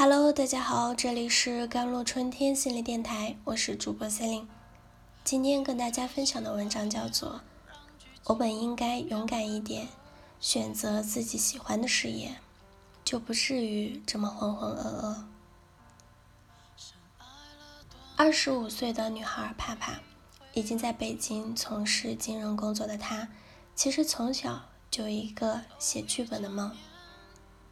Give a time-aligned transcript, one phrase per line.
[0.00, 4.48] Hello，大家好，这里是甘露春天心理电台，我是主播 c e l i n e
[5.24, 7.40] 今天跟大家分享的文章叫做
[8.26, 9.88] 《我本应该勇敢一点，
[10.38, 12.36] 选择自己喜欢的事业，
[13.04, 15.16] 就不至于这么浑浑噩噩》。
[18.14, 19.98] 二十五岁的女孩帕帕，
[20.52, 23.26] 已经在北京从事金融工作的她，
[23.74, 24.62] 其实从小
[24.92, 26.70] 就有一个写剧本的梦。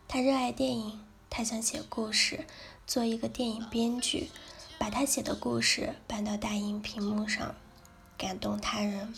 [0.09, 1.06] 她热爱电影。
[1.29, 2.47] 他想写故事，
[2.87, 4.31] 做一个电影编剧，
[4.79, 7.55] 把他写的故事搬到大荧屏幕上，
[8.17, 9.13] 感动他人。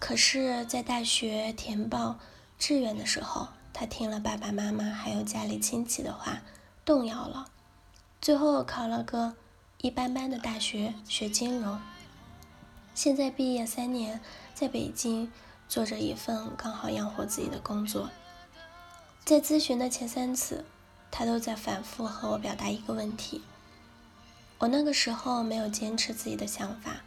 [0.00, 2.18] 可是，在大学填报
[2.58, 6.42] 志愿的时候，他听了爸爸妈妈还有家里亲戚的话，
[6.84, 7.46] 动摇了。
[8.20, 9.34] 最后考了个
[9.78, 11.80] 一般般的大学，学金融。
[12.94, 14.20] 现在毕业三年，
[14.54, 15.30] 在北京
[15.68, 18.10] 做着一份刚好养活自己的工作。
[19.24, 20.64] 在咨询的前三次。
[21.12, 23.42] 他都在反复和我表达一个问题：
[24.58, 27.02] 我那个时候没有坚持自己的想法，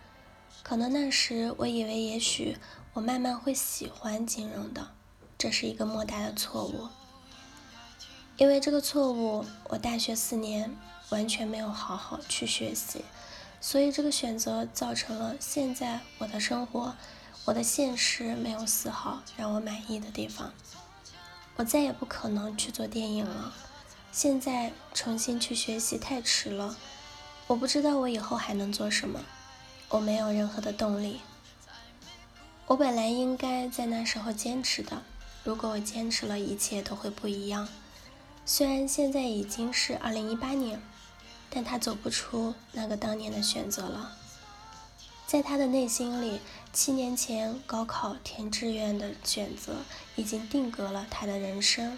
[0.63, 2.57] 可能那时我以为也许
[2.93, 4.91] 我慢慢会喜欢金融的，
[5.37, 6.87] 这是一个莫大的错误。
[8.37, 10.75] 因为这个错误，我大学四年
[11.09, 13.03] 完全没有好好去学习，
[13.59, 16.95] 所以这个选择造成了现在我的生活，
[17.45, 20.53] 我的现实没有丝毫让我满意的地方。
[21.55, 23.53] 我再也不可能去做电影了。
[24.15, 26.77] 现在重新去学习太迟了，
[27.47, 29.19] 我不知道我以后还能做什么，
[29.89, 31.19] 我没有任何的动力。
[32.65, 35.03] 我本来应该在那时候坚持的，
[35.43, 37.67] 如果我坚持了，一切都会不一样。
[38.45, 40.81] 虽然现在已经是二零一八年，
[41.49, 44.15] 但他走不出那个当年的选择了。
[45.27, 46.39] 在他的内心里，
[46.71, 49.79] 七年前高考填志愿的选择
[50.15, 51.97] 已经定格了他的人生。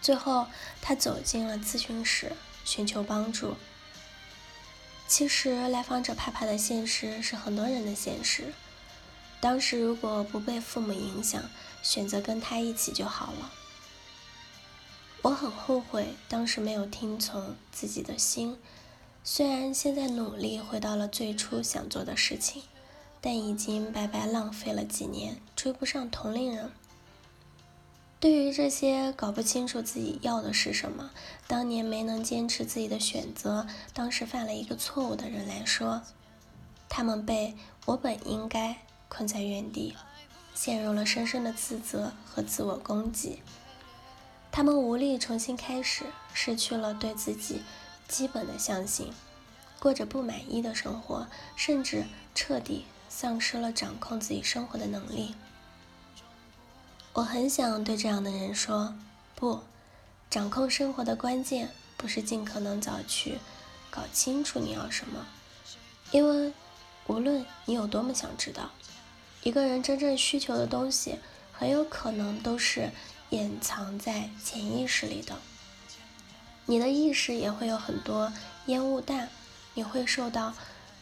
[0.00, 0.46] 最后，
[0.80, 2.32] 他走进了咨询室，
[2.64, 3.56] 寻求帮助。
[5.08, 8.52] 其实，来访者怕怕的现实是很多人的现实。
[9.40, 11.42] 当时如果不被父母影响，
[11.82, 13.52] 选择跟他一起就好了。
[15.22, 18.58] 我很后悔当时没有听从自己的心，
[19.24, 22.62] 虽然现在努力回到了最初想做的事情，
[23.20, 26.70] 但已经白白浪费了几年，追不上同龄人。
[28.18, 31.10] 对于这些搞不清楚自己要的是什么，
[31.46, 36.02] 当年没能坚持自己的选择，当时犯了一个错误的人来说，
[36.88, 38.78] 他们被我本应该
[39.08, 39.94] 困在原地，
[40.54, 43.42] 陷入了深深的自责和自我攻击。
[44.50, 47.60] 他们无力重新开始，失去了对自己
[48.08, 49.12] 基本的相信，
[49.78, 55.34] 过着不满意的生活，甚至彻底丧失了掌控自己生活的能力。
[57.16, 58.94] 我很想对这样的人说：
[59.34, 59.60] 不，
[60.28, 63.38] 掌控生活的关键不是尽可能早去
[63.88, 65.26] 搞清楚你要什么，
[66.10, 66.52] 因为
[67.06, 68.70] 无论你有多么想知道，
[69.42, 71.18] 一个人真正需求的东西，
[71.54, 72.90] 很有可能都是
[73.30, 75.36] 掩藏在潜意识里的。
[76.66, 78.30] 你的意识也会有很多
[78.66, 79.30] 烟雾弹，
[79.72, 80.52] 你会受到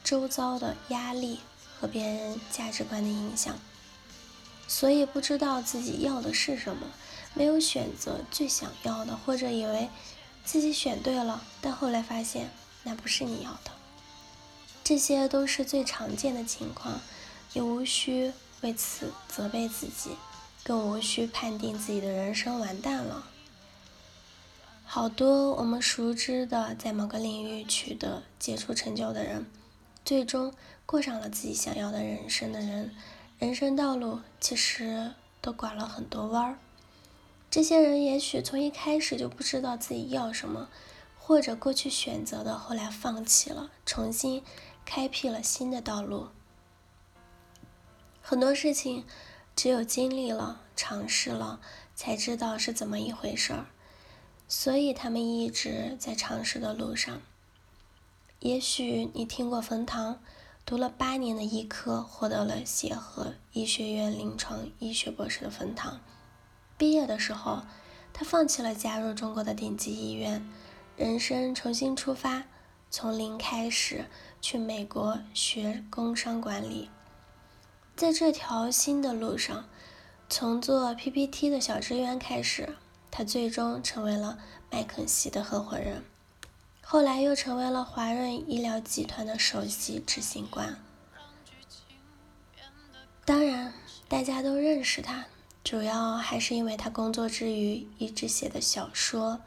[0.05, 1.41] 周遭的压力
[1.77, 3.59] 和别人价值观的影响。
[4.67, 6.87] 所以不知道自己要的是什么，
[7.35, 9.89] 没有选择最想要的，或者以为
[10.45, 12.51] 自己选对了，但后来发现
[12.83, 13.71] 那不是你要的。
[14.83, 17.01] 这些都是最常见的情况，
[17.53, 18.33] 也无需
[18.63, 20.11] 为此责备自己，
[20.63, 23.27] 更无需判定自己的人生完蛋了。
[24.85, 29.47] 好多我们熟知的在某个领域取得杰出成就的人，
[30.05, 30.53] 最终
[30.85, 32.95] 过上了自己想要的人生的人。
[33.39, 36.59] 人生道路其实都拐了很多弯儿，
[37.51, 40.69] 这些人也许从一开始就不知道自己要什么，
[41.19, 44.43] 或者过去选择的后来放弃了，重新
[44.85, 46.29] 开辟了新的道路。
[48.23, 49.05] 很多事情
[49.55, 51.61] 只有经历了、尝试了，
[51.95, 53.67] 才知道是怎么一回事儿，
[54.49, 57.21] 所以他们一直在尝试的路上。
[58.39, 60.21] 也许你听过冯唐。
[60.67, 66.01] 读了八年的医科，获得了协和医学院临床医学博士的分堂。
[66.79, 67.65] 毕业的时候，
[68.15, 70.49] 他放弃了加入中国的顶级医院，
[70.97, 72.45] 人生重新出发，
[72.91, 74.07] 从零开始
[74.41, 76.89] 去美国学工商管理。
[77.95, 79.69] 在这条新的路上，
[80.31, 82.75] 从做 PPT 的小职员开始，
[83.11, 84.39] 他最终成为了
[84.71, 86.03] 麦肯锡的合伙人。
[86.87, 90.79] 后来又成为了华润医疗集团的首席执行官。
[93.25, 93.73] 当然，
[94.07, 95.25] 大家都认识他，
[95.65, 99.41] 主要还是因为他工作之余一直写的小说，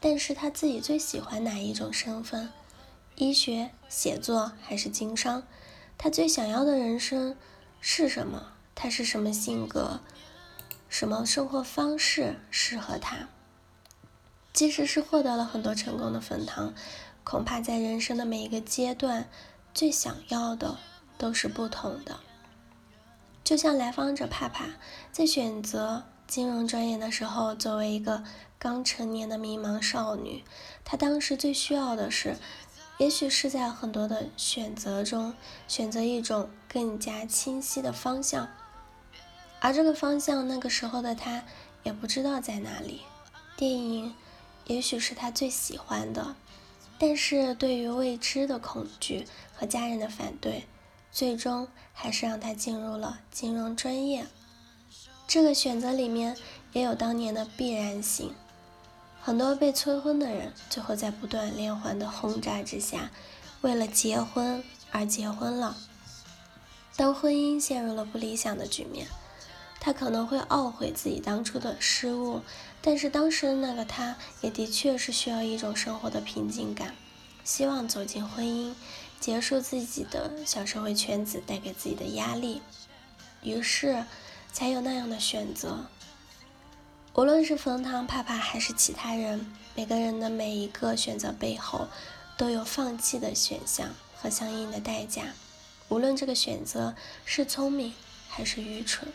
[0.00, 2.50] 但是他自己最喜欢哪一种身份？
[3.16, 5.42] 医学、写作还是经商？
[5.98, 7.36] 他最想要的人生
[7.80, 8.52] 是什么？
[8.74, 10.00] 他是什么性格？
[10.88, 13.28] 什么生活方式适合他？
[14.52, 16.74] 即使是获得了很多成功的粉汤，
[17.24, 19.28] 恐怕在人生的每一个阶段，
[19.72, 20.78] 最想要的
[21.16, 22.20] 都是不同的。
[23.44, 24.66] 就像来访者帕帕
[25.10, 28.22] 在选择金融专业的时候，作为一个
[28.58, 30.44] 刚成年的迷茫少女，
[30.84, 32.36] 她当时最需要的是。
[32.98, 35.32] 也许是在很多的选择中，
[35.66, 38.46] 选择一种更加清晰的方向，
[39.58, 41.42] 而这个方向，那个时候的她
[41.82, 43.00] 也不知道在哪里。
[43.56, 44.14] 电影
[44.70, 46.36] 也许是他最喜欢的，
[46.96, 50.64] 但是对于未知的恐惧和家人的反对，
[51.10, 54.28] 最终还是让他进入了金融专业。
[55.26, 56.36] 这个选择里面
[56.72, 58.32] 也有当年的必然性。
[59.20, 63.10] 很多被催婚的人，最后在不断连环的轰炸之下，
[63.62, 64.62] 为了结婚
[64.92, 65.76] 而结婚了。
[66.94, 69.08] 当婚姻陷入了不理想的局面，
[69.80, 72.42] 他可能会懊悔自己当初的失误，
[72.82, 76.94] 但是当时的那个他，也的确是需要一种生活的平静感，
[77.42, 78.74] 希望走进婚姻，
[79.18, 82.60] 结束自己的小社会圈子带给自己的压力，
[83.42, 84.04] 于是
[84.52, 85.86] 才有那样的选择。
[87.14, 91.88] 无论是冯唐、帕帕还是其他人，每个人的每一个选择背后，
[92.36, 95.32] 都有放弃的选项和相应的代价。
[95.88, 96.94] 无论这个选择
[97.24, 97.94] 是聪明
[98.28, 99.10] 还是愚蠢。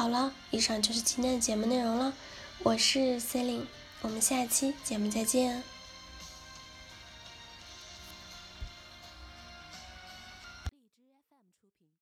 [0.00, 2.14] 好了，以上就是今天的节目内容了。
[2.62, 3.66] 我是 c e l i n e
[4.00, 5.62] 我们下期节目再见。